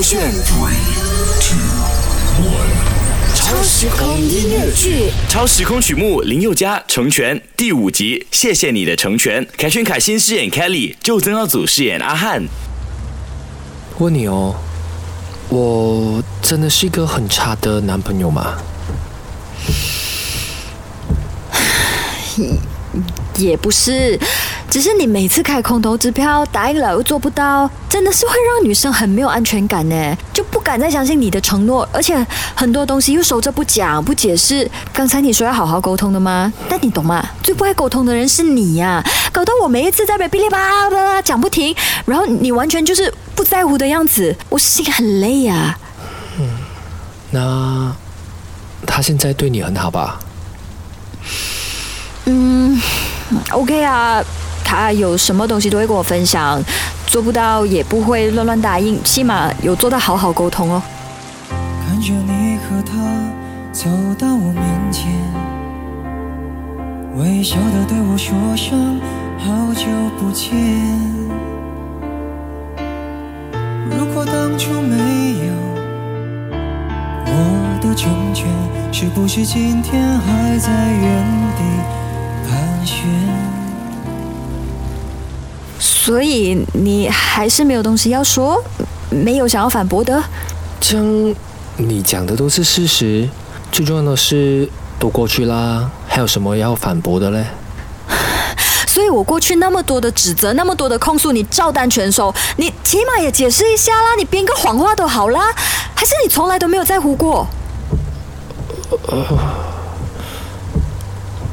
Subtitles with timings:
[0.00, 0.18] 勾选。
[3.34, 9.46] 超时空音乐剧，超时空曲目林宥嘉成全第五集，谢谢你的成全。
[9.58, 12.42] 凯旋凯欣饰演 Kelly，就曾耀祖饰演阿汉。
[13.98, 14.56] 问你哦，
[15.50, 18.56] 我真的是一个很差的男朋友吗？
[23.36, 24.18] 也不是，
[24.70, 32.24] 只是你每次开空头支票答应了又做不到，真的是会让女生很没有安全感呢，就不敢再相信你的承诺，而且
[32.54, 34.70] 很多东西又收着不讲不解释。
[34.92, 36.52] 刚才你说要好好沟通的吗？
[36.68, 37.28] 但你懂吗？
[37.42, 41.74] 最不爱沟通的人是你呀，搞得我每一次在那边噼里啪啦讲不停，
[42.06, 45.76] 然后你完全就是不在乎的样子，我心很累呀。
[46.38, 46.48] 嗯，
[47.32, 47.92] 那
[48.86, 50.20] 他现在对你很好吧？
[52.26, 52.80] 嗯
[53.50, 54.22] ，OK 啊，
[54.70, 56.62] 他有什么东西都会跟我分享，
[57.04, 60.80] 做不到也不会乱乱答应，起码有做到好好沟通哦。
[61.50, 62.94] 看着你和他
[63.72, 65.10] 走到我面前，
[67.16, 69.00] 微笑的对我说声
[69.40, 69.86] 好久
[70.20, 70.54] 不见。
[73.90, 74.96] 如果当初没
[75.48, 75.52] 有
[77.26, 78.46] 我的成全，
[78.92, 81.24] 是不是今天还在原
[81.58, 81.64] 地
[82.48, 83.49] 盘旋？
[86.02, 88.58] 所以你还是没有东西要说，
[89.10, 90.24] 没有想要反驳的。
[90.80, 91.34] 这样
[91.76, 93.28] 你讲的都是事实，
[93.70, 94.66] 最重要的是
[94.98, 97.44] 都过去啦，还有什么要反驳的嘞？
[98.88, 105.54] 所以我过去那么多的指责，那么多的控诉，你照单全收，你起码也解释一下啦，你编个谎话都好啦，
[105.94, 107.46] 还是你从来都没有在乎过？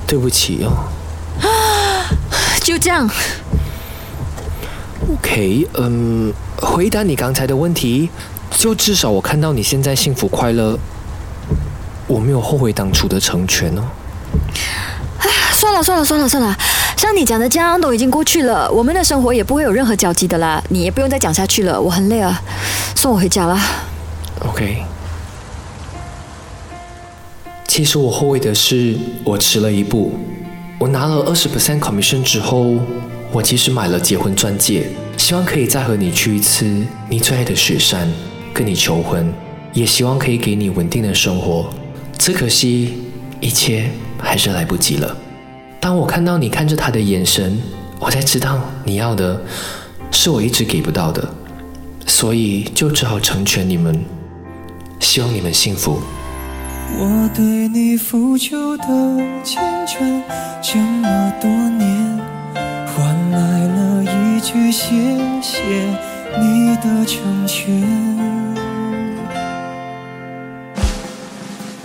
[0.07, 0.71] 对不起哦。
[2.63, 3.09] 就这样。
[5.09, 8.09] OK，嗯，回答你刚才的问题，
[8.51, 10.77] 就至少我看到你现在幸福快乐，
[12.07, 13.83] 我没有后悔当初的成全哦。
[15.19, 16.53] 哎，算了算了算了算了，
[16.97, 22.41] 像你讲的这样都已经过去了，我们的生活也不会有任何交集的啦，你也不用再讲下去了，我很累啊，
[22.93, 23.61] 送我回家啦。
[24.39, 24.83] OK。
[27.65, 30.17] 其实我后悔的是我迟了一步。
[30.79, 32.75] 我拿了二十 percent commission 之后，
[33.31, 36.65] 我其实买了结婚钻戒，希望可以再和你去一次
[37.09, 38.09] 你最爱的雪山，
[38.53, 39.31] 跟你求婚，
[39.73, 41.69] 也希望可以给你稳定的生活。
[42.17, 42.97] 只可惜
[43.39, 45.15] 一切还是来不及了。
[45.79, 47.61] 当我看到你看着他的眼神，
[47.99, 49.39] 我才知道你要的
[50.09, 51.29] 是我一直给不到的，
[52.05, 54.03] 所以就只好成全你们，
[54.99, 55.99] 希望你们幸福。
[56.97, 58.85] 我对你付出的
[59.43, 60.23] 青春
[60.61, 62.06] 这么多年，
[64.57, 64.87] 去谢
[65.39, 65.61] 谢
[66.41, 67.65] 你的成全，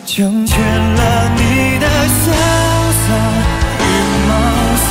[0.07, 2.33] 成全了你的潇
[3.03, 3.07] 洒
[3.79, 3.85] 与
[4.27, 4.31] 冒
[4.79, 4.91] 险，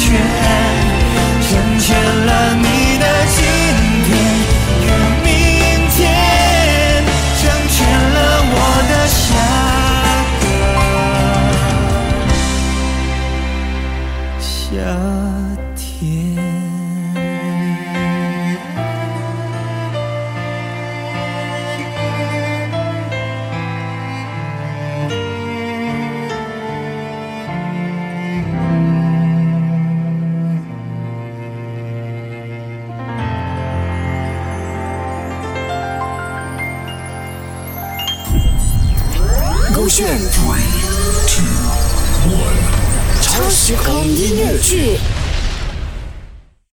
[0.00, 0.06] 全
[1.42, 1.50] 成
[1.80, 1.86] 全
[2.26, 2.64] 了你
[2.98, 3.04] 的
[3.34, 3.38] 今
[4.06, 4.08] 天
[4.80, 4.86] 与
[5.24, 5.26] 明
[5.96, 5.98] 天，
[7.36, 7.76] 成全
[8.14, 8.16] 了
[8.50, 8.56] 我
[8.88, 9.18] 的下
[10.40, 10.46] 个
[14.40, 14.46] 夏
[15.74, 16.67] 天。
[39.88, 40.06] 勾选
[43.22, 44.98] 超时空音乐剧。